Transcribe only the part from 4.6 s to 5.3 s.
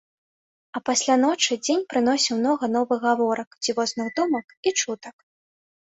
і чутак.